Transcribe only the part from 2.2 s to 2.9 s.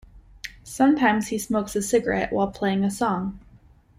while playing a